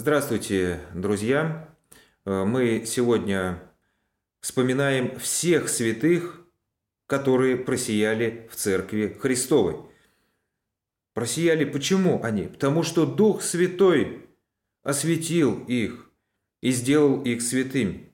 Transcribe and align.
Здравствуйте, 0.00 0.78
друзья! 0.94 1.74
Э, 2.24 2.44
мы 2.44 2.84
сегодня 2.86 3.60
вспоминаем 4.40 5.18
всех 5.18 5.68
святых, 5.68 6.40
которые 7.08 7.56
просияли 7.56 8.48
в 8.48 8.54
Церкви 8.54 9.18
Христовой. 9.20 9.78
Просияли 11.14 11.64
почему 11.64 12.22
они? 12.22 12.44
Потому 12.44 12.84
что 12.84 13.06
Дух 13.06 13.42
Святой 13.42 14.28
осветил 14.84 15.64
их 15.64 16.08
и 16.60 16.70
сделал 16.70 17.20
их 17.24 17.42
святыми. 17.42 18.12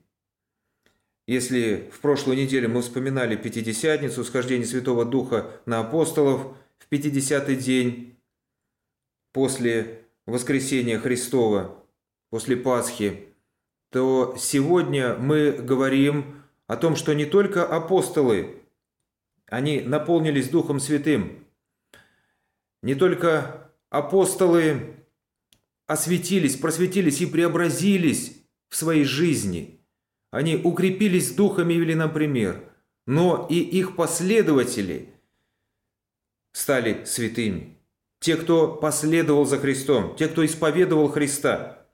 Если 1.27 1.91
в 1.93 1.99
прошлую 1.99 2.35
неделю 2.35 2.67
мы 2.67 2.81
вспоминали 2.81 3.35
Пятидесятницу, 3.35 4.23
схождение 4.23 4.65
Святого 4.65 5.05
Духа 5.05 5.51
на 5.67 5.81
апостолов 5.81 6.57
в 6.79 6.91
50-й 6.91 7.55
день 7.55 8.17
после 9.31 10.04
воскресения 10.25 10.99
Христова, 10.99 11.83
после 12.29 12.57
Пасхи, 12.57 13.29
то 13.91 14.35
сегодня 14.37 15.15
мы 15.15 15.51
говорим 15.51 16.43
о 16.67 16.75
том, 16.75 16.95
что 16.95 17.13
не 17.13 17.25
только 17.25 17.65
апостолы, 17.65 18.61
они 19.47 19.81
наполнились 19.81 20.49
Духом 20.49 20.79
Святым, 20.79 21.45
не 22.81 22.95
только 22.95 23.71
апостолы 23.89 24.95
осветились, 25.87 26.57
просветились 26.57 27.21
и 27.21 27.25
преобразились 27.25 28.37
в 28.69 28.75
своей 28.75 29.05
жизни, 29.05 29.79
они 30.31 30.57
укрепились 30.57 31.33
духами 31.33 31.75
и 31.75 31.79
вели 31.79 31.95
нам 31.95 32.11
пример, 32.11 32.73
но 33.05 33.47
и 33.49 33.59
их 33.59 33.95
последователи 33.95 35.13
стали 36.51 37.05
святыми 37.05 37.74
те, 38.19 38.35
кто 38.37 38.73
последовал 38.73 39.45
за 39.45 39.57
Христом, 39.57 40.15
те, 40.15 40.27
кто 40.27 40.45
исповедовал 40.45 41.09
Христа. 41.09 41.85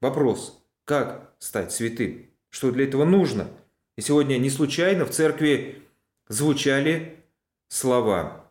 Вопрос, 0.00 0.62
как 0.84 1.34
стать 1.38 1.72
святым? 1.72 2.26
Что 2.50 2.70
для 2.70 2.84
этого 2.84 3.04
нужно? 3.04 3.48
И 3.96 4.00
сегодня 4.00 4.38
не 4.38 4.50
случайно 4.50 5.04
в 5.06 5.10
церкви 5.10 5.82
звучали 6.28 7.16
слова 7.68 8.50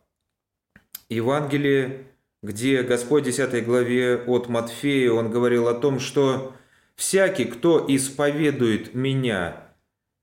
Евангелие, 1.08 2.06
где 2.42 2.82
Господь 2.82 3.22
в 3.22 3.26
10 3.26 3.64
главе 3.64 4.16
от 4.16 4.48
Матфея, 4.48 5.12
он 5.12 5.30
говорил 5.30 5.68
о 5.68 5.74
том, 5.74 6.00
что 6.00 6.54
«всякий, 6.94 7.44
кто 7.44 7.84
исповедует 7.88 8.94
меня 8.94 9.66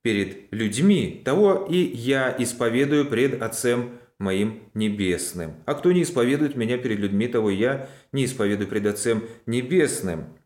перед 0.02 0.52
людьми, 0.52 1.22
того 1.24 1.66
и 1.70 1.78
я 1.78 2.36
исповедую 2.38 3.06
пред 3.06 3.42
Отцем 3.42 3.98
моим 4.24 4.70
небесным. 4.74 5.56
А 5.66 5.76
кто 5.76 5.92
не 5.92 6.02
исповедует 6.02 6.56
меня 6.56 6.78
перед 6.78 7.00
людьми, 7.00 7.28
того 7.28 7.50
я 7.50 7.90
не 8.12 8.26
исповедую 8.26 8.68
пред 8.68 8.88
Отцем 8.88 9.24
Небесным». 9.46 10.38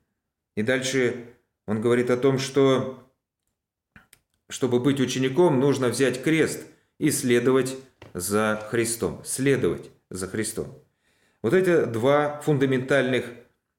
И 0.55 0.63
дальше 0.63 1.27
он 1.67 1.81
говорит 1.81 2.09
о 2.09 2.17
том, 2.17 2.39
что 2.39 3.03
чтобы 4.49 4.79
быть 4.79 4.99
учеником, 4.99 5.59
нужно 5.59 5.89
взять 5.89 6.23
крест 6.23 6.65
и 6.97 7.11
следовать 7.11 7.77
за 8.13 8.65
Христом. 8.69 9.21
Следовать 9.23 9.91
за 10.09 10.27
Христом. 10.27 10.83
Вот 11.41 11.53
эти 11.53 11.85
два 11.85 12.39
фундаментальных 12.41 13.25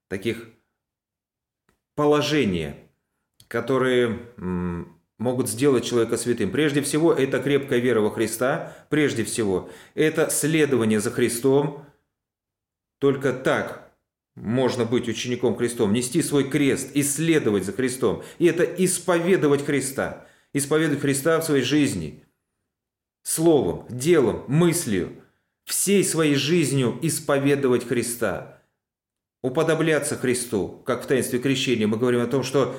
таких 0.07 0.47
положения, 1.95 2.77
которые 3.47 4.19
могут 5.19 5.49
сделать 5.49 5.85
человека 5.85 6.17
святым. 6.17 6.49
Прежде 6.49 6.81
всего, 6.81 7.13
это 7.13 7.39
крепкая 7.39 7.79
вера 7.79 7.99
во 7.99 8.09
Христа. 8.09 8.75
Прежде 8.89 9.23
всего, 9.23 9.69
это 9.93 10.29
следование 10.31 10.99
за 10.99 11.11
Христом. 11.11 11.85
Только 12.99 13.33
так 13.33 13.91
можно 14.35 14.85
быть 14.85 15.07
учеником 15.07 15.55
Христом, 15.55 15.93
нести 15.93 16.21
свой 16.21 16.49
крест, 16.49 16.91
исследовать 16.93 17.65
за 17.65 17.73
Христом. 17.73 18.23
И 18.39 18.45
это 18.45 18.63
исповедовать 18.63 19.65
Христа. 19.65 20.25
Исповедовать 20.53 21.01
Христа 21.01 21.39
в 21.39 21.45
своей 21.45 21.63
жизни. 21.63 22.23
Словом, 23.21 23.85
делом, 23.89 24.45
мыслью. 24.47 25.21
Всей 25.65 26.03
своей 26.03 26.35
жизнью 26.35 26.97
исповедовать 27.01 27.85
Христа. 27.85 28.63
Уподобляться 29.43 30.15
Христу. 30.15 30.81
Как 30.85 31.03
в 31.03 31.07
таинстве 31.07 31.39
крещения 31.39 31.87
мы 31.87 31.97
говорим 31.97 32.21
о 32.21 32.27
том, 32.27 32.43
что 32.43 32.75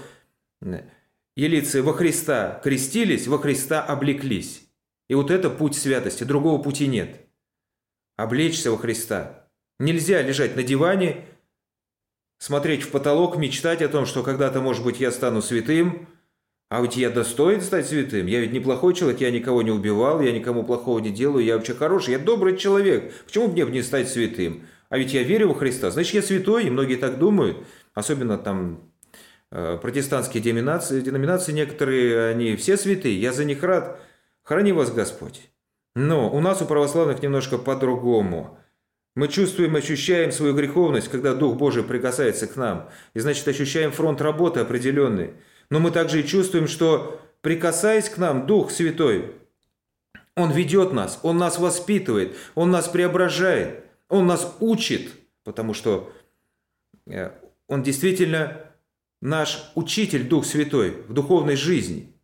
елицы 1.41 1.83
во 1.83 1.95
Христа 1.95 2.61
крестились, 2.63 3.27
во 3.27 3.39
Христа 3.39 3.83
облеклись. 3.83 4.69
И 5.09 5.15
вот 5.15 5.31
это 5.31 5.49
путь 5.49 5.75
святости, 5.75 6.25
другого 6.25 6.63
пути 6.63 6.87
нет. 6.87 7.27
Облечься 8.17 8.71
во 8.71 8.77
Христа. 8.77 9.49
Нельзя 9.79 10.21
лежать 10.21 10.55
на 10.55 10.63
диване, 10.63 11.25
смотреть 12.39 12.83
в 12.83 12.91
потолок, 12.91 13.39
мечтать 13.39 13.81
о 13.81 13.89
том, 13.89 14.05
что 14.05 14.23
когда-то, 14.23 14.61
может 14.61 14.85
быть, 14.85 15.01
я 15.01 15.11
стану 15.11 15.41
святым, 15.41 16.07
а 16.69 16.83
ведь 16.83 16.99
я 16.99 17.09
достоин 17.09 17.63
стать 17.63 17.89
святым. 17.89 18.27
Я 18.27 18.41
ведь 18.41 18.53
неплохой 18.53 18.95
человек, 18.95 19.23
я 19.23 19.31
никого 19.31 19.63
не 19.63 19.71
убивал, 19.71 20.21
я 20.21 20.33
никому 20.33 20.63
плохого 20.63 20.99
не 20.99 21.11
делаю, 21.11 21.45
я 21.45 21.57
вообще 21.57 21.75
хороший, 21.75 22.13
я 22.13 22.19
добрый 22.19 22.59
человек. 22.59 23.15
Почему 23.25 23.49
мне 23.49 23.65
не 23.65 23.83
стать 23.83 24.11
святым? 24.11 24.67
А 24.91 24.99
ведь 24.99 25.15
я 25.15 25.23
верю 25.23 25.49
во 25.49 25.55
Христа, 25.55 25.91
значит, 25.91 26.15
я 26.15 26.23
святой, 26.23 26.67
и 26.67 26.71
многие 26.71 26.97
так 26.97 27.19
думают. 27.19 27.57
Особенно 27.95 28.37
там 28.37 28.90
протестантские 29.51 30.43
деноминации, 30.43 31.01
деноминации 31.01 31.53
некоторые, 31.53 32.29
они 32.31 32.57
все 32.57 32.77
святые, 32.77 33.21
я 33.21 33.33
за 33.33 33.45
них 33.45 33.63
рад, 33.63 34.01
храни 34.43 34.73
вас 34.73 34.93
Господь. 34.93 35.51
Но 35.95 36.31
у 36.31 36.41
нас, 36.41 36.63
у 36.63 36.67
православных, 36.67 37.23
немножко 37.23 37.59
по-другому. 37.59 38.59
Мы 39.17 39.27
чувствуем, 39.27 39.75
ощущаем 39.75 40.31
свою 40.31 40.55
греховность, 40.55 41.09
когда 41.09 41.35
Дух 41.35 41.57
Божий 41.57 41.83
прикасается 41.83 42.47
к 42.47 42.55
нам. 42.57 42.89
И 43.13 43.19
значит, 43.19 43.47
ощущаем 43.49 43.91
фронт 43.91 44.21
работы 44.21 44.61
определенный. 44.61 45.35
Но 45.69 45.81
мы 45.81 45.91
также 45.91 46.21
и 46.21 46.27
чувствуем, 46.27 46.69
что 46.69 47.21
прикасаясь 47.41 48.09
к 48.09 48.19
нам, 48.19 48.47
Дух 48.47 48.71
Святой, 48.71 49.33
Он 50.37 50.53
ведет 50.53 50.93
нас, 50.93 51.19
Он 51.23 51.39
нас 51.39 51.59
воспитывает, 51.59 52.37
Он 52.55 52.71
нас 52.71 52.89
преображает, 52.89 53.85
Он 54.09 54.27
нас 54.27 54.57
учит, 54.61 55.11
потому 55.43 55.75
что 55.75 56.13
э, 57.07 57.31
Он 57.67 57.83
действительно 57.83 58.70
наш 59.21 59.71
учитель 59.75 60.29
Дух 60.29 60.45
Святой 60.45 61.03
в 61.09 61.13
духовной 61.13 61.57
жизни. 61.57 62.15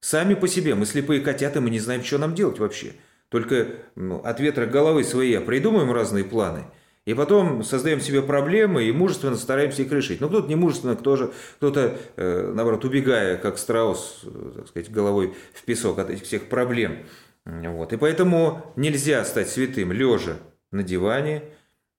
Сами 0.00 0.34
по 0.34 0.48
себе 0.48 0.74
мы 0.74 0.86
слепые 0.86 1.20
котята, 1.20 1.60
мы 1.60 1.70
не 1.70 1.80
знаем, 1.80 2.04
что 2.04 2.18
нам 2.18 2.34
делать 2.34 2.58
вообще. 2.58 2.92
Только 3.30 3.68
ну, 3.96 4.20
от 4.20 4.38
ветра 4.40 4.66
головы 4.66 5.02
своей 5.02 5.40
придумаем 5.40 5.90
разные 5.90 6.24
планы, 6.24 6.64
и 7.06 7.14
потом 7.14 7.64
создаем 7.64 8.00
себе 8.00 8.22
проблемы 8.22 8.84
и 8.84 8.92
мужественно 8.92 9.36
стараемся 9.36 9.82
их 9.82 9.92
решить. 9.92 10.20
Но 10.20 10.28
кто-то 10.28 10.48
не 10.48 10.56
мужественно, 10.56 10.94
кто 10.96 11.16
же, 11.16 11.32
кто-то, 11.56 11.96
э, 12.16 12.52
наоборот, 12.54 12.84
убегая, 12.84 13.36
как 13.36 13.58
страус, 13.58 14.20
э, 14.24 14.52
так 14.56 14.68
сказать, 14.68 14.90
головой 14.90 15.34
в 15.52 15.62
песок 15.64 15.98
от 15.98 16.10
этих 16.10 16.24
всех 16.24 16.48
проблем. 16.48 16.98
Вот. 17.44 17.92
И 17.92 17.96
поэтому 17.96 18.72
нельзя 18.76 19.24
стать 19.24 19.50
святым 19.50 19.92
лежа 19.92 20.36
на 20.70 20.82
диване, 20.82 21.42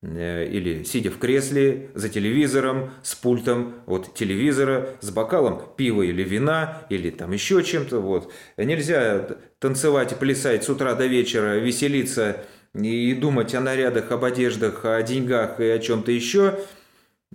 или 0.01 0.83
сидя 0.83 1.09
в 1.09 1.17
кресле 1.17 1.89
за 1.95 2.09
телевизором, 2.09 2.91
с 3.01 3.15
пультом 3.15 3.75
от 3.87 4.13
телевизора, 4.13 4.89
с 5.01 5.09
бокалом 5.09 5.61
пива 5.75 6.03
или 6.03 6.23
вина, 6.23 6.85
или 6.89 7.09
там 7.09 7.31
еще 7.31 7.63
чем-то. 7.63 7.99
Вот. 7.99 8.31
Нельзя 8.57 9.27
танцевать 9.59 10.11
и 10.11 10.15
плясать 10.15 10.63
с 10.63 10.69
утра 10.69 10.93
до 10.93 11.07
вечера, 11.07 11.57
веселиться 11.57 12.43
и 12.73 13.13
думать 13.13 13.55
о 13.55 13.61
нарядах, 13.61 14.11
об 14.11 14.23
одеждах, 14.25 14.85
о 14.85 15.01
деньгах 15.01 15.59
и 15.59 15.65
о 15.65 15.79
чем-то 15.79 16.11
еще, 16.11 16.59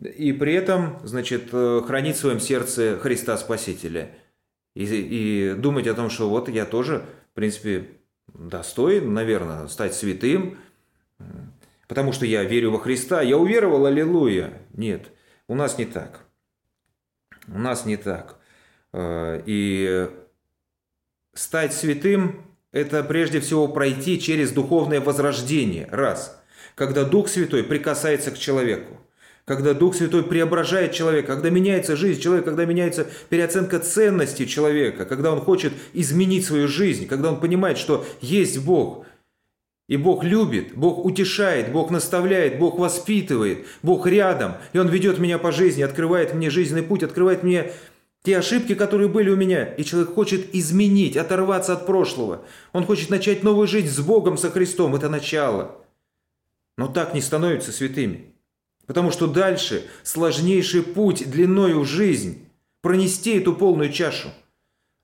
и 0.01 0.33
при 0.33 0.55
этом, 0.55 0.99
значит, 1.05 1.49
э, 1.53 1.83
хранить 1.87 2.17
в 2.17 2.21
своем 2.21 2.41
сердце 2.41 2.99
Христа 3.01 3.37
Спасителя. 3.37 4.11
И, 4.75 4.85
и 4.85 5.55
думать 5.55 5.87
о 5.87 5.95
том, 5.95 6.11
что 6.11 6.29
вот 6.29 6.49
я 6.49 6.65
тоже, 6.65 7.05
в 7.33 7.35
принципе, 7.35 7.89
достоин, 8.33 9.13
наверное, 9.13 9.67
стать 9.67 9.95
святым, 9.95 10.57
потому 11.91 12.13
что 12.13 12.25
я 12.25 12.45
верю 12.45 12.71
во 12.71 12.79
Христа, 12.79 13.21
я 13.21 13.37
уверовал, 13.37 13.85
аллилуйя. 13.85 14.53
Нет, 14.75 15.09
у 15.49 15.57
нас 15.57 15.77
не 15.77 15.87
так. 15.87 16.21
У 17.49 17.59
нас 17.59 17.85
не 17.85 17.97
так. 17.97 18.37
Э, 18.93 19.43
и 19.45 20.09
стать 21.35 21.75
святым– 21.75 22.45
это 22.73 23.03
прежде 23.03 23.41
всего 23.41 23.67
пройти 23.67 24.21
через 24.21 24.53
духовное 24.53 25.01
возрождение. 25.01 25.89
Раз. 25.91 26.41
Когда 26.77 27.03
Дух 27.03 27.27
Святой 27.27 27.65
прикасается 27.65 28.31
к 28.31 28.39
человеку. 28.39 28.97
Когда 29.45 29.75
Дух 29.75 29.97
Святой 29.97 30.23
преображает 30.23 30.93
человека, 30.93 31.35
когда 31.35 31.51
меняется 31.51 31.97
жизнь 31.97 32.21
человека, 32.21 32.51
когда 32.51 32.67
меняется 32.67 33.09
переоценка 33.31 33.81
ценности 33.81 34.47
человека, 34.47 35.07
когда 35.07 35.33
он 35.33 35.41
хочет 35.41 35.73
изменить 35.93 36.45
свою 36.45 36.69
жизнь, 36.69 37.09
когда 37.09 37.33
он 37.33 37.41
понимает, 37.41 37.79
что 37.79 38.07
есть 38.21 38.65
Бог, 38.65 39.07
и 39.91 39.97
Бог 39.97 40.23
любит, 40.23 40.77
Бог 40.77 41.05
утешает, 41.05 41.73
Бог 41.73 41.91
наставляет, 41.91 42.61
Бог 42.61 42.79
воспитывает, 42.79 43.67
Бог 43.83 44.07
рядом. 44.07 44.55
И 44.73 44.79
Он 44.79 44.87
ведет 44.87 45.19
меня 45.19 45.37
по 45.37 45.51
жизни, 45.51 45.83
открывает 45.83 46.33
мне 46.33 46.49
жизненный 46.49 46.85
путь, 46.85 47.03
открывает 47.03 47.43
мне 47.43 47.73
те 48.23 48.39
ошибки, 48.39 48.77
которые 48.77 49.09
были 49.09 49.31
у 49.31 49.37
меня. 49.37 49.65
И 49.65 49.83
человек 49.83 50.15
хочет 50.15 50.55
изменить, 50.55 51.17
оторваться 51.17 51.73
от 51.73 51.87
прошлого. 51.87 52.45
Он 52.73 52.87
хочет 52.87 53.11
начать 53.11 53.43
новую 53.43 53.67
жизнь 53.67 53.89
с 53.89 53.99
Богом, 53.99 54.39
со 54.39 54.49
Христом. 54.49 54.95
Это 54.95 55.09
начало. 55.09 55.75
Но 56.79 56.87
так 56.87 57.13
не 57.13 57.21
становятся 57.21 57.73
святыми. 57.73 58.33
Потому 58.87 59.11
что 59.11 59.27
дальше 59.27 59.83
сложнейший 60.05 60.85
путь 60.85 61.29
длиною 61.29 61.81
в 61.81 61.87
жизнь. 61.87 62.47
Пронести 62.81 63.39
эту 63.39 63.55
полную 63.55 63.91
чашу. 63.91 64.29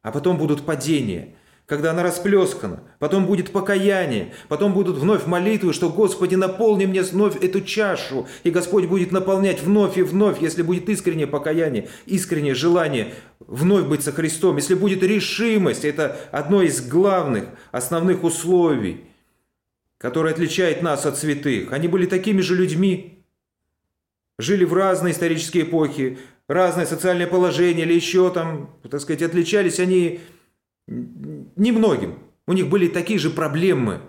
А 0.03 0.13
потом 0.13 0.39
будут 0.39 0.65
падения, 0.65 1.35
когда 1.67 1.91
она 1.91 2.05
расплескана. 2.05 2.81
Потом 3.01 3.27
будет 3.27 3.51
покаяние. 3.51 4.33
Потом 4.49 4.73
будут 4.73 4.99
вновь 4.99 5.27
молитвы, 5.27 5.73
что 5.73 5.91
«Господи, 5.91 6.37
наполни 6.37 6.87
мне 6.87 7.03
вновь 7.03 7.43
эту 7.43 7.61
чашу». 7.61 8.29
И 8.45 8.51
Господь 8.51 8.87
будет 8.87 9.11
наполнять 9.11 9.61
вновь 9.61 9.99
и 9.99 10.03
вновь, 10.03 10.41
если 10.41 10.63
будет 10.63 10.89
искреннее 10.89 11.27
покаяние, 11.27 11.89
искреннее 12.07 12.55
желание 12.55 13.15
вновь 13.41 13.87
быть 13.87 14.05
со 14.05 14.13
Христом. 14.13 14.57
Если 14.57 14.75
будет 14.75 15.03
решимость, 15.03 15.85
это 15.85 16.17
одно 16.31 16.63
из 16.63 16.87
главных, 16.87 17.47
основных 17.73 18.23
условий, 18.23 19.05
которое 19.99 20.33
отличает 20.33 20.83
нас 20.83 21.05
от 21.05 21.19
святых. 21.19 21.73
Они 21.73 21.89
были 21.89 22.07
такими 22.07 22.43
же 22.43 22.55
людьми, 22.55 23.25
жили 24.39 24.65
в 24.65 24.73
разные 24.73 25.13
исторические 25.13 25.65
эпохи, 25.65 26.19
разное 26.47 26.87
социальное 26.87 27.27
положение 27.27 27.87
или 27.87 27.95
еще 27.95 28.31
там, 28.31 28.71
так 28.89 29.01
сказать, 29.01 29.23
отличались 29.23 29.81
они 29.81 30.21
немногим. 30.87 32.19
У 32.47 32.53
них 32.53 32.69
были 32.69 32.89
такие 32.89 33.19
же 33.19 33.31
проблемы. 33.31 34.01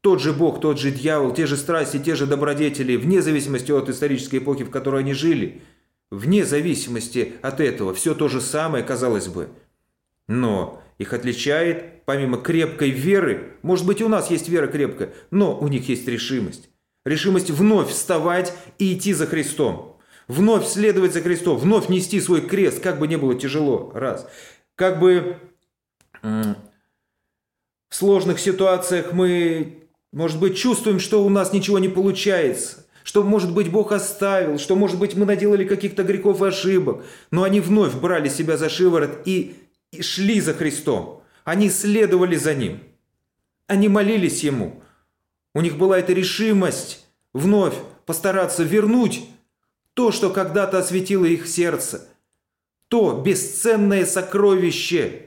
Тот 0.00 0.20
же 0.20 0.32
Бог, 0.32 0.60
тот 0.60 0.78
же 0.78 0.90
дьявол, 0.90 1.32
те 1.32 1.46
же 1.46 1.56
страсти, 1.56 1.98
те 1.98 2.14
же 2.14 2.26
добродетели, 2.26 2.96
вне 2.96 3.22
зависимости 3.22 3.72
от 3.72 3.88
исторической 3.88 4.36
эпохи, 4.36 4.64
в 4.64 4.70
которой 4.70 5.00
они 5.00 5.14
жили, 5.14 5.62
вне 6.10 6.44
зависимости 6.44 7.32
от 7.42 7.60
этого, 7.60 7.94
все 7.94 8.14
то 8.14 8.28
же 8.28 8.40
самое, 8.40 8.84
казалось 8.84 9.28
бы. 9.28 9.48
Но 10.28 10.82
их 10.98 11.12
отличает, 11.12 12.04
помимо 12.04 12.38
крепкой 12.38 12.90
веры, 12.90 13.54
может 13.62 13.86
быть, 13.86 14.02
у 14.02 14.08
нас 14.08 14.30
есть 14.30 14.48
вера 14.48 14.66
крепкая, 14.66 15.14
но 15.30 15.58
у 15.58 15.68
них 15.68 15.88
есть 15.88 16.06
решимость. 16.06 16.68
Решимость 17.04 17.50
вновь 17.50 17.90
вставать 17.90 18.54
и 18.78 18.94
идти 18.94 19.12
за 19.12 19.26
Христом. 19.26 19.98
Вновь 20.28 20.66
следовать 20.66 21.12
за 21.12 21.20
Христом, 21.20 21.58
вновь 21.58 21.88
нести 21.90 22.20
свой 22.20 22.40
крест, 22.40 22.82
как 22.82 22.98
бы 22.98 23.06
не 23.06 23.16
было 23.16 23.34
тяжело, 23.34 23.90
раз. 23.94 24.26
Как 24.74 24.98
бы 24.98 25.36
в 26.24 27.94
сложных 27.94 28.40
ситуациях 28.40 29.12
мы, 29.12 29.86
может 30.10 30.40
быть, 30.40 30.56
чувствуем, 30.56 30.98
что 30.98 31.24
у 31.24 31.28
нас 31.28 31.52
ничего 31.52 31.78
не 31.78 31.88
получается, 31.88 32.86
что, 33.02 33.22
может 33.22 33.52
быть, 33.52 33.70
Бог 33.70 33.92
оставил, 33.92 34.58
что, 34.58 34.74
может 34.74 34.98
быть, 34.98 35.14
мы 35.14 35.26
наделали 35.26 35.66
каких-то 35.66 36.02
грехов 36.02 36.40
и 36.42 36.46
ошибок, 36.46 37.04
но 37.30 37.42
они 37.42 37.60
вновь 37.60 37.94
брали 37.94 38.28
себя 38.30 38.56
за 38.56 38.70
шиворот 38.70 39.20
и, 39.26 39.54
и 39.92 40.02
шли 40.02 40.40
за 40.40 40.54
Христом. 40.54 41.22
Они 41.44 41.68
следовали 41.68 42.36
за 42.36 42.54
Ним. 42.54 42.80
Они 43.66 43.88
молились 43.88 44.42
Ему. 44.42 44.82
У 45.54 45.60
них 45.60 45.76
была 45.76 45.98
эта 45.98 46.14
решимость 46.14 47.06
вновь 47.34 47.74
постараться 48.06 48.62
вернуть 48.62 49.28
то, 49.92 50.10
что 50.10 50.30
когда-то 50.30 50.78
осветило 50.78 51.26
их 51.26 51.46
сердце. 51.46 52.08
То 52.88 53.22
бесценное 53.24 54.06
сокровище, 54.06 55.23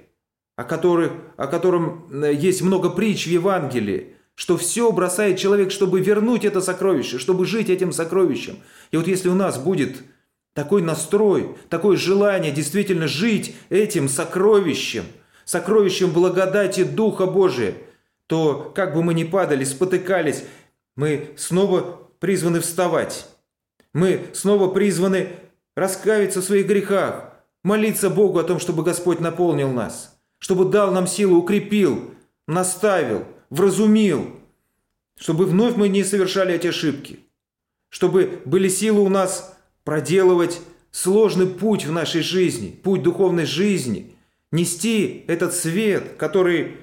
о, 0.58 0.66
которых, 0.66 1.14
о 1.38 1.48
котором 1.48 2.10
э, 2.12 2.34
есть 2.34 2.62
много 2.62 2.90
притч 2.90 3.26
в 3.28 3.30
Евангелии, 3.30 4.16
что 4.36 4.58
все 4.58 4.92
бросает 4.92 5.40
человек, 5.40 5.72
чтобы 5.72 6.02
вернуть 6.02 6.44
это 6.44 6.60
сокровище, 6.60 7.18
чтобы 7.18 7.46
жить 7.46 7.70
этим 7.70 7.94
сокровищем. 7.94 8.58
И 8.92 8.98
вот 8.98 9.08
если 9.08 9.30
у 9.30 9.36
нас 9.36 9.58
будет 9.58 10.04
такой 10.54 10.82
настрой, 10.82 11.56
такое 11.70 11.96
желание 11.96 12.52
действительно 12.52 13.08
жить 13.08 13.56
этим 13.70 14.10
сокровищем, 14.10 15.06
сокровищем 15.46 16.12
благодати 16.12 16.84
Духа 16.84 17.26
Божия– 17.26 17.76
то 18.28 18.72
как 18.76 18.94
бы 18.94 19.02
мы 19.02 19.14
ни 19.14 19.24
падали, 19.24 19.64
спотыкались, 19.64 20.44
мы 20.96 21.30
снова 21.38 22.10
призваны 22.20 22.60
вставать. 22.60 23.28
Мы 23.94 24.28
снова 24.34 24.70
призваны 24.70 25.30
раскаиваться 25.76 26.42
в 26.42 26.44
своих 26.44 26.68
грехах, 26.68 27.34
молиться 27.64 28.10
Богу 28.10 28.38
о 28.38 28.44
том, 28.44 28.60
чтобы 28.60 28.84
Господь 28.84 29.20
наполнил 29.20 29.72
нас, 29.72 30.17
чтобы 30.40 30.66
дал 30.66 30.92
нам 30.92 31.08
силу, 31.08 31.38
укрепил, 31.38 32.12
наставил, 32.48 33.26
вразумил, 33.50 34.36
чтобы 35.18 35.46
вновь 35.46 35.76
мы 35.76 35.90
не 35.90 36.04
совершали 36.04 36.54
эти 36.54 36.68
ошибки, 36.68 37.20
чтобы 37.90 38.42
были 38.46 38.68
силы 38.68 39.02
у 39.02 39.10
нас 39.10 39.58
проделывать 39.84 40.60
сложный 40.92 41.48
путь 41.48 41.86
в 41.86 41.92
нашей 41.92 42.22
жизни, 42.22 42.70
путь 42.70 43.04
духовной 43.04 43.46
жизни, 43.46 44.16
нести 44.52 45.24
этот 45.28 45.54
свет, 45.54 46.16
который 46.18 46.78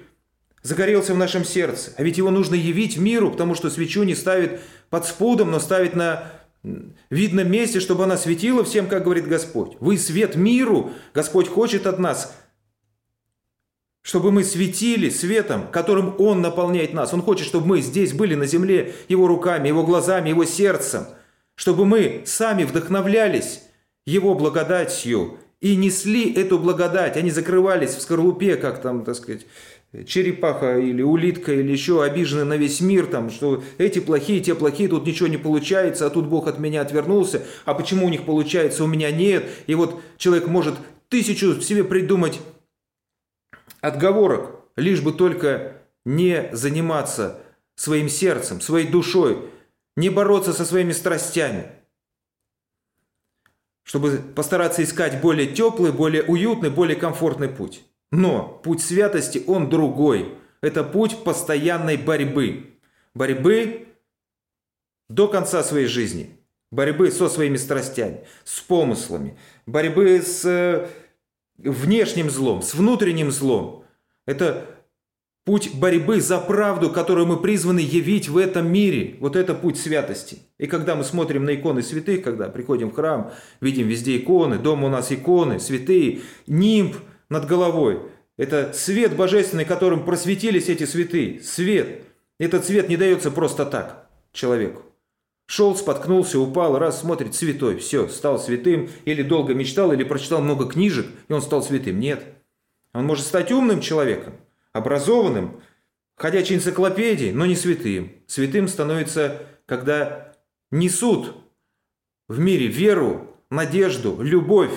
загорелся 0.63 1.15
в 1.15 1.19
нашем 1.19 1.45
сердце. 1.45 1.93
А 1.97 2.03
ведь 2.03 2.19
его 2.19 2.31
нужно 2.31 2.55
явить 2.55 2.97
миру, 2.97 3.31
потому 3.31 3.55
что 3.55 3.71
свечу 3.71 4.03
не 4.03 4.15
ставит 4.15 4.61
под 4.91 5.07
спудом, 5.07 5.51
но 5.51 5.61
ставит 5.61 5.95
на 5.95 6.33
видном 7.11 7.51
месте, 7.51 7.81
чтобы 7.81 8.05
она 8.05 8.17
светила 8.17 8.65
всем, 8.65 8.89
как 8.89 9.05
говорит 9.05 9.29
Господь. 9.29 9.77
Вы 9.81 9.99
свет 9.99 10.37
миру. 10.37 10.93
Господь 11.13 11.49
хочет 11.49 11.87
от 11.87 11.99
нас, 11.99 12.35
чтобы 14.05 14.31
мы 14.31 14.45
светили 14.45 15.09
светом, 15.09 15.67
которым 15.73 16.15
Он 16.19 16.43
наполняет 16.43 16.93
нас. 16.93 17.15
Он 17.15 17.23
хочет, 17.23 17.47
чтобы 17.47 17.67
мы 17.67 17.81
здесь 17.81 18.13
были 18.13 18.35
на 18.35 18.45
земле 18.45 18.95
Его 19.09 19.27
руками, 19.27 19.69
Его 19.69 19.83
глазами, 19.83 20.29
Его 20.29 20.45
сердцем. 20.45 21.07
Чтобы 21.55 21.87
мы 21.87 22.23
сами 22.27 22.65
вдохновлялись 22.65 23.63
Его 24.07 24.35
благодатью 24.35 25.39
и 25.63 25.75
несли 25.75 26.31
эту 26.35 26.59
благодать, 26.59 27.17
они 27.17 27.31
закрывались 27.31 27.95
в 27.95 28.03
скорлупе, 28.03 28.57
как 28.57 28.83
там, 28.83 29.05
так 29.05 29.17
сказать, 29.17 29.47
черепаха 30.07 30.79
или 30.79 31.01
улитка 31.01 31.55
или 31.55 31.73
еще 31.73 32.05
обижены 32.05 32.45
на 32.45 32.59
весь 32.59 32.83
мир, 32.83 33.07
там, 33.07 33.31
что 33.31 33.65
эти 33.79 34.01
плохие, 34.01 34.41
те 34.41 34.55
плохие, 34.55 34.91
тут 34.91 35.07
ничего 35.07 35.29
не 35.29 35.39
получается, 35.39 36.05
а 36.07 36.11
тут 36.11 36.27
Бог 36.27 36.47
от 36.47 36.59
меня 36.59 36.83
отвернулся, 36.83 37.43
а 37.65 37.73
почему 37.73 38.05
у 38.05 38.11
них 38.11 38.27
получается, 38.27 38.85
у 38.85 38.87
меня 38.87 39.11
нет. 39.11 39.47
И 39.67 39.75
вот 39.75 40.03
человек 40.19 40.47
может 40.47 40.75
тысячу 41.09 41.59
себе 41.63 41.85
придумать 41.85 42.39
отговорок, 43.85 44.61
лишь 44.77 45.03
бы 45.03 45.13
только 45.13 45.83
не 46.05 46.49
заниматься 46.53 47.41
своим 47.77 48.09
сердцем, 48.09 48.61
своей 48.61 48.89
душой, 48.89 49.51
не 49.97 50.11
бороться 50.11 50.53
со 50.53 50.65
своими 50.65 50.93
страстями, 50.93 51.71
чтобы 53.85 54.19
постараться 54.35 54.83
искать 54.83 55.21
более 55.21 55.47
теплый, 55.47 55.93
более 55.93 56.23
уютный, 56.23 56.71
более 56.71 56.97
комфортный 56.97 57.49
путь. 57.49 57.83
Но 58.11 58.61
путь 58.65 58.83
святости, 58.83 59.43
он 59.47 59.69
другой. 59.69 60.39
Это 60.63 60.85
путь 60.85 61.23
постоянной 61.25 61.97
борьбы. 61.97 62.79
Борьбы 63.13 63.89
до 65.09 65.29
конца 65.29 65.63
своей 65.63 65.87
жизни. 65.87 66.39
Борьбы 66.71 67.11
со 67.11 67.29
своими 67.29 67.57
страстями, 67.57 68.25
с 68.45 68.61
помыслами. 68.61 69.39
Борьбы 69.67 70.21
с 70.23 70.45
э, 70.45 70.89
внешним 71.59 72.31
злом, 72.31 72.63
с 72.63 72.75
внутренним 72.75 73.31
злом. 73.31 73.85
Это 74.27 74.67
путь 75.45 75.75
борьбы 75.75 76.21
за 76.21 76.39
правду, 76.39 76.91
которую 76.91 77.27
мы 77.27 77.37
призваны 77.37 77.81
явить 77.81 78.29
в 78.29 78.39
этом 78.39 78.73
мире. 78.73 79.17
Вот 79.21 79.37
это 79.37 79.55
путь 79.55 79.79
святости. 79.79 80.39
И 80.59 80.67
когда 80.67 80.95
мы 80.95 81.05
смотрим 81.05 81.45
на 81.45 81.55
иконы 81.55 81.83
святых, 81.83 82.23
когда 82.23 82.49
приходим 82.49 82.91
в 82.91 82.95
храм, 82.95 83.33
видим 83.61 83.87
везде 83.89 84.17
иконы, 84.17 84.59
дома 84.59 84.87
у 84.87 84.91
нас 84.91 85.13
иконы, 85.13 85.61
святые, 85.61 86.21
нимб– 86.47 86.97
над 87.29 87.47
головой. 87.47 88.01
Это 88.37 88.73
свет 88.73 89.15
божественный, 89.17 89.65
которым 89.65 90.05
просветились 90.05 90.69
эти 90.69 90.85
святые. 90.85 91.41
Свет. 91.41 92.05
Этот 92.39 92.65
свет 92.65 92.89
не 92.89 92.97
дается 92.97 93.31
просто 93.31 93.65
так 93.65 94.09
человеку. 94.33 94.83
Шел, 95.47 95.77
споткнулся, 95.77 96.41
упал, 96.41 96.79
раз 96.79 97.01
смотрит, 97.01 97.35
святой, 97.35 97.79
все, 97.79 98.09
стал 98.09 98.39
святым, 98.39 98.89
или 99.05 99.23
долго 99.23 99.55
мечтал, 99.55 99.93
или 99.93 100.03
прочитал 100.03 100.41
много 100.41 100.67
книжек, 100.67 101.07
и 101.29 101.33
он 101.33 101.43
стал 101.43 101.63
святым. 101.63 102.01
Нет. 102.01 102.25
Он 102.95 103.05
может 103.05 103.27
стать 103.27 103.53
умным 103.53 103.81
человеком, 103.81 104.35
образованным, 104.73 105.61
ходячей 106.17 106.57
энциклопедией, 106.57 107.33
но 107.33 107.45
не 107.45 107.57
святым. 107.57 108.13
Святым 108.27 108.69
становится, 108.69 109.43
когда 109.67 110.33
несут 110.71 111.37
в 112.29 112.39
мире 112.39 112.69
веру, 112.69 113.37
надежду, 113.51 114.17
любовь, 114.21 114.75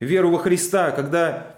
веру 0.00 0.30
во 0.30 0.38
Христа, 0.38 0.92
когда 0.92 1.56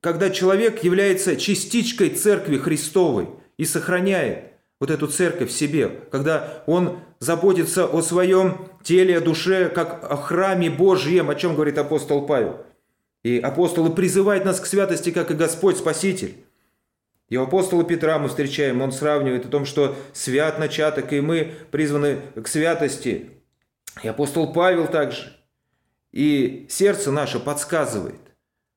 когда 0.00 0.30
человек 0.30 0.82
является 0.82 1.36
частичкой 1.36 2.10
Церкви 2.10 2.56
Христовой 2.56 3.28
и 3.58 3.66
сохраняет 3.66 4.49
вот 4.80 4.90
эту 4.90 5.06
церковь 5.06 5.50
себе, 5.50 5.88
когда 6.10 6.62
он 6.66 6.98
заботится 7.18 7.86
о 7.86 8.00
своем 8.00 8.68
теле, 8.82 9.18
о 9.18 9.20
душе, 9.20 9.68
как 9.68 10.10
о 10.10 10.16
храме 10.16 10.70
Божьем, 10.70 11.28
о 11.28 11.34
чем 11.34 11.54
говорит 11.54 11.76
апостол 11.76 12.26
Павел. 12.26 12.64
И 13.22 13.38
апостолы 13.38 13.90
призывают 13.90 14.46
нас 14.46 14.58
к 14.58 14.66
святости, 14.66 15.10
как 15.10 15.30
и 15.30 15.34
Господь 15.34 15.76
Спаситель. 15.76 16.42
И 17.28 17.36
у 17.36 17.42
апостола 17.42 17.84
Петра 17.84 18.18
мы 18.18 18.28
встречаем, 18.28 18.80
он 18.80 18.90
сравнивает 18.90 19.44
о 19.44 19.48
том, 19.48 19.66
что 19.66 19.94
свят 20.14 20.58
начаток, 20.58 21.12
и 21.12 21.20
мы 21.20 21.52
призваны 21.70 22.22
к 22.42 22.48
святости. 22.48 23.30
И 24.02 24.08
апостол 24.08 24.52
Павел 24.52 24.88
также. 24.88 25.36
И 26.10 26.66
сердце 26.70 27.12
наше 27.12 27.38
подсказывает, 27.38 28.29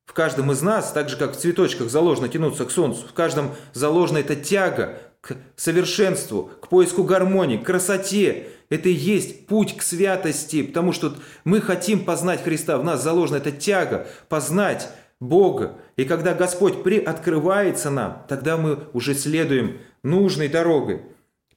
в 0.06 0.14
каждом 0.14 0.52
из 0.52 0.62
нас, 0.62 0.92
так 0.92 1.10
же 1.10 1.18
как 1.18 1.34
в 1.34 1.40
цветочках 1.40 1.90
заложено 1.90 2.28
тянуться 2.28 2.66
к 2.66 2.72
солнцу, 2.72 3.06
в 3.08 3.14
каждом 3.14 3.52
заложена 3.74 4.20
эта 4.20 4.36
тяга 4.36 5.00
к 5.22 5.38
совершенству, 5.56 6.52
к 6.62 6.68
поиску 6.68 7.04
гармонии, 7.04 7.58
к 7.58 7.64
красоте. 7.64 8.48
Это 8.70 8.90
и 8.90 8.94
есть 8.94 9.48
путь 9.48 9.78
к 9.78 9.82
святости, 9.82 10.64
потому 10.64 10.92
что 10.92 11.16
мы 11.46 11.62
хотим 11.62 12.04
познать 12.04 12.44
Христа. 12.44 12.78
В 12.78 12.84
нас 12.84 13.02
заложена 13.02 13.38
эта 13.38 13.52
тяга 13.52 14.08
познать 14.28 14.90
Бога. 15.22 15.78
И 15.96 16.04
когда 16.04 16.34
Господь 16.34 16.84
приоткрывается 16.84 17.90
нам, 17.90 18.26
тогда 18.28 18.58
мы 18.58 18.88
уже 18.92 19.16
следуем 19.16 19.80
нужной 20.04 20.50
дорогой, 20.50 21.04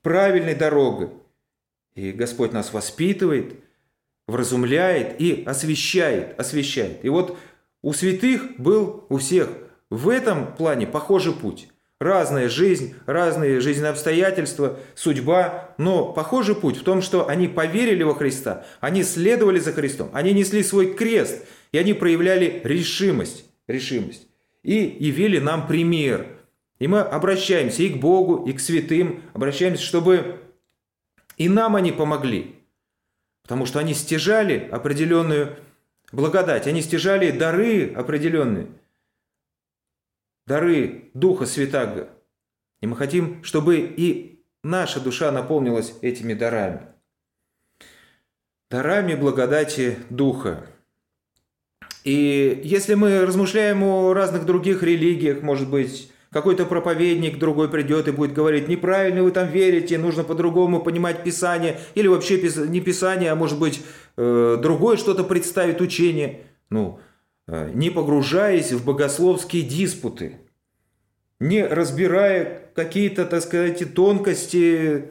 правильной 0.02 0.54
дорогой. 0.54 1.10
И 1.96 2.12
Господь 2.12 2.52
нас 2.52 2.72
воспитывает, 2.72 3.56
вразумляет 4.28 5.20
и 5.20 5.42
освещает, 5.44 6.38
освещает. 6.38 7.04
И 7.04 7.08
вот 7.08 7.36
у 7.86 7.92
святых 7.92 8.58
был 8.58 9.06
у 9.10 9.18
всех 9.18 9.48
в 9.90 10.08
этом 10.08 10.56
плане 10.56 10.88
похожий 10.88 11.32
путь. 11.32 11.68
Разная 12.00 12.48
жизнь, 12.48 12.96
разные 13.06 13.60
жизненные 13.60 13.92
обстоятельства, 13.92 14.80
судьба, 14.96 15.72
но 15.78 16.12
похожий 16.12 16.56
путь 16.56 16.78
в 16.78 16.82
том, 16.82 17.00
что 17.00 17.28
они 17.28 17.46
поверили 17.46 18.02
во 18.02 18.16
Христа, 18.16 18.66
они 18.80 19.04
следовали 19.04 19.60
за 19.60 19.72
Христом, 19.72 20.10
они 20.12 20.32
несли 20.32 20.64
свой 20.64 20.94
крест, 20.94 21.44
и 21.70 21.78
они 21.78 21.94
проявляли 21.94 22.60
решимость, 22.64 23.44
решимость, 23.68 24.26
и 24.64 24.96
явили 24.98 25.38
нам 25.38 25.68
пример. 25.68 26.26
И 26.80 26.88
мы 26.88 27.02
обращаемся 27.02 27.84
и 27.84 27.90
к 27.90 27.98
Богу, 27.98 28.46
и 28.48 28.52
к 28.52 28.58
святым, 28.58 29.22
обращаемся, 29.32 29.84
чтобы 29.84 30.40
и 31.36 31.48
нам 31.48 31.76
они 31.76 31.92
помогли, 31.92 32.56
потому 33.42 33.64
что 33.64 33.78
они 33.78 33.94
стяжали 33.94 34.68
определенную 34.72 35.56
благодать, 36.12 36.66
они 36.66 36.82
стяжали 36.82 37.30
дары 37.30 37.92
определенные– 37.94 38.68
дары 40.46 41.10
Духа 41.14 41.46
Святаго. 41.46 42.08
И 42.80 42.86
мы 42.86 42.96
хотим, 42.96 43.42
чтобы 43.42 43.78
и 43.78 44.44
наша 44.62 45.00
душа 45.00 45.30
наполнилась 45.32 45.94
этими 46.02 46.34
дарами. 46.34 46.86
Дарами 48.70 49.14
благодати 49.14 49.98
Духа. 50.10 50.66
И 52.04 52.60
если 52.64 52.94
мы 52.94 53.24
размышляем 53.26 53.82
о 53.82 54.12
разных 54.12 54.46
других 54.46 54.82
религиях, 54.82 55.42
может 55.42 55.68
быть, 55.68 56.12
какой-то 56.36 56.66
проповедник 56.66 57.38
другой 57.38 57.68
придет 57.68 58.08
и 58.08 58.12
будет 58.12 58.32
говорить, 58.32 58.68
неправильно 58.68 59.22
вы 59.22 59.30
там 59.30 59.48
верите, 59.48 59.98
нужно 59.98 60.24
по-другому 60.24 60.80
понимать 60.80 61.24
Писание, 61.24 61.78
или 61.94 62.08
вообще 62.08 62.40
не 62.68 62.80
Писание, 62.80 63.32
а 63.32 63.34
может 63.34 63.58
быть, 63.58 63.82
э, 64.16 64.58
другое 64.60 64.96
что-то 64.96 65.24
представит 65.24 65.80
учение. 65.80 66.40
Ну, 66.70 67.00
Э, 67.48 67.70
не 67.72 67.90
погружаясь 67.90 68.72
в 68.72 68.84
богословские 68.84 69.62
диспуты, 69.62 70.40
не 71.38 71.64
разбирая 71.64 72.70
какие-то, 72.74 73.24
так 73.24 73.42
сказать, 73.42 73.94
тонкости 73.94 75.10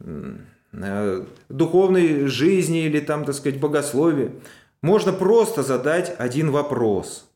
э, 0.00 1.26
духовной 1.48 2.26
жизни 2.26 2.84
или 2.86 3.00
там, 3.00 3.24
так 3.24 3.34
сказать, 3.34 3.60
богословия, 3.60 4.32
можно 4.82 5.12
просто 5.12 5.62
задать 5.62 6.14
один 6.18 6.50
вопрос. 6.50 7.30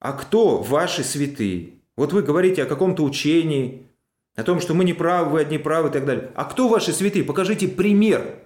А 0.00 0.12
кто 0.12 0.58
ваши 0.58 1.02
святые? 1.02 1.77
Вот 1.98 2.12
вы 2.12 2.22
говорите 2.22 2.62
о 2.62 2.66
каком-то 2.66 3.02
учении, 3.02 3.88
о 4.36 4.44
том, 4.44 4.60
что 4.60 4.72
мы 4.72 4.84
не 4.84 4.94
правы, 4.94 5.32
вы 5.32 5.40
одни 5.40 5.58
правы 5.58 5.88
и 5.88 5.92
так 5.92 6.06
далее. 6.06 6.30
А 6.36 6.44
кто 6.44 6.68
ваши 6.68 6.92
святые? 6.92 7.24
Покажите 7.24 7.66
пример 7.66 8.38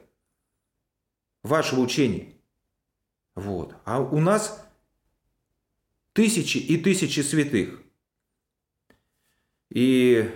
вашего 1.43 1.81
учения. 1.81 2.33
Вот. 3.35 3.75
А 3.85 4.01
у 4.01 4.21
нас 4.21 4.67
тысячи 6.15 6.57
и 6.57 6.79
тысячи 6.79 7.21
святых. 7.21 7.83
И 9.69 10.31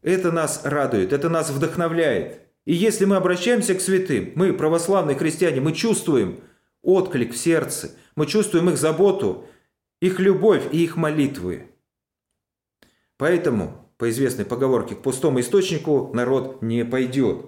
это 0.00 0.32
нас 0.32 0.62
радует, 0.64 1.12
это 1.12 1.28
нас 1.28 1.50
вдохновляет. 1.50 2.40
И 2.64 2.72
если 2.72 3.04
мы 3.04 3.16
обращаемся 3.16 3.74
к 3.74 3.82
святым, 3.82 4.32
мы, 4.34 4.54
православные 4.54 5.18
христиане, 5.18 5.60
мы 5.60 5.74
чувствуем 5.74 6.40
отклик 6.80 7.34
в 7.34 7.36
сердце, 7.36 7.94
мы 8.16 8.26
чувствуем 8.26 8.70
их 8.70 8.78
заботу, 8.78 9.46
их 10.00 10.20
любовь 10.20 10.64
и 10.72 10.82
их 10.82 10.96
молитвы. 10.96 11.68
Поэтому, 13.16 13.90
по 13.96 14.10
известной 14.10 14.44
поговорке, 14.44 14.94
к 14.94 15.02
пустому 15.02 15.40
источнику 15.40 16.10
народ 16.14 16.62
не 16.62 16.84
пойдет. 16.84 17.46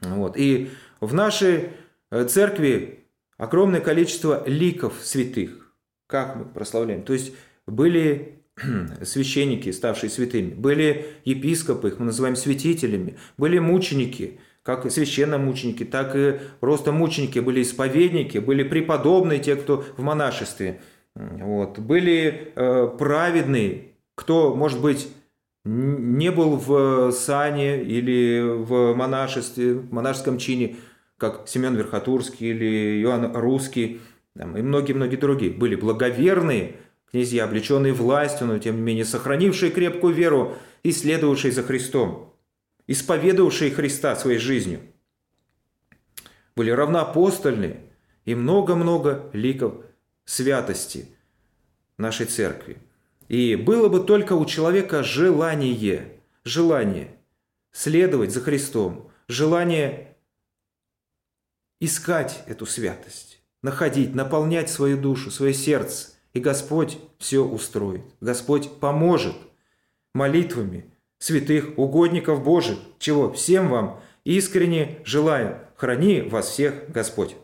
Вот. 0.00 0.36
И 0.36 0.70
в 1.00 1.14
нашей 1.14 1.70
э, 2.10 2.24
церкви 2.26 3.06
огромное 3.38 3.80
количество 3.80 4.42
ликов 4.46 4.94
святых. 5.02 5.74
Как 6.06 6.36
мы 6.36 6.44
прославляем? 6.44 7.02
То 7.02 7.12
есть 7.12 7.32
были 7.66 8.42
священники, 9.02 9.70
ставшие 9.70 10.10
святыми, 10.10 10.54
были 10.54 11.06
епископы, 11.24 11.88
их 11.88 11.98
мы 11.98 12.06
называем 12.06 12.36
святителями, 12.36 13.16
были 13.36 13.58
мученики, 13.58 14.40
как 14.62 14.90
священномученики, 14.90 15.84
так 15.84 16.14
и 16.14 16.40
просто 16.60 16.92
мученики, 16.92 17.38
были 17.38 17.62
исповедники, 17.62 18.38
были 18.38 18.62
преподобные, 18.64 19.38
те, 19.38 19.56
кто 19.56 19.84
в 19.96 20.02
монашестве. 20.02 20.80
Вот. 21.14 21.78
Были 21.78 22.52
э, 22.54 22.90
праведные, 22.98 23.87
кто, 24.18 24.52
может 24.52 24.80
быть, 24.80 25.08
не 25.64 26.32
был 26.32 26.56
в 26.56 27.12
сане 27.12 27.84
или 27.84 28.40
в 28.42 28.92
монашестве, 28.94 29.74
в 29.74 29.92
монашеском 29.92 30.38
чине, 30.38 30.74
как 31.16 31.46
Семен 31.46 31.76
Верхотурский 31.76 32.50
или 32.50 33.00
Иоанн 33.02 33.36
Русский, 33.36 34.00
там, 34.36 34.56
и 34.56 34.62
многие-многие 34.62 35.14
другие, 35.14 35.52
были 35.52 35.76
благоверные 35.76 36.78
князья, 37.12 37.44
облеченные 37.44 37.92
властью, 37.92 38.48
но 38.48 38.58
тем 38.58 38.74
не 38.74 38.82
менее 38.82 39.04
сохранившие 39.04 39.70
крепкую 39.70 40.12
веру 40.12 40.56
и 40.82 40.90
следовавшие 40.90 41.52
за 41.52 41.62
Христом, 41.62 42.34
исповедовавшие 42.88 43.70
Христа 43.70 44.16
своей 44.16 44.38
жизнью. 44.38 44.80
Были 46.56 46.70
равноапостольные 46.70 47.84
и 48.24 48.34
много-много 48.34 49.30
ликов 49.32 49.74
святости 50.24 51.06
нашей 51.98 52.26
церкви. 52.26 52.78
И 53.28 53.56
было 53.56 53.88
бы 53.88 54.00
только 54.00 54.32
у 54.32 54.44
человека 54.46 55.02
желание, 55.02 56.20
желание 56.44 57.14
следовать 57.72 58.32
за 58.32 58.40
Христом, 58.40 59.10
желание 59.28 60.16
искать 61.80 62.42
эту 62.46 62.66
святость, 62.66 63.40
находить, 63.62 64.14
наполнять 64.14 64.70
свою 64.70 64.98
душу, 64.98 65.30
свое 65.30 65.52
сердце. 65.52 66.08
И 66.32 66.40
Господь 66.40 66.98
все 67.18 67.44
устроит. 67.44 68.02
Господь 68.20 68.70
поможет 68.80 69.36
молитвами 70.14 70.92
святых 71.18 71.78
угодников 71.78 72.42
Божьих, 72.42 72.78
чего 72.98 73.32
всем 73.32 73.68
вам 73.68 74.00
искренне 74.24 75.00
желаю. 75.04 75.60
Храни 75.76 76.22
вас 76.22 76.48
всех 76.48 76.90
Господь. 76.90 77.36